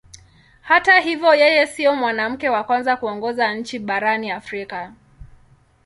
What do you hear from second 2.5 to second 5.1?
kwanza kuongoza nchi barani Afrika.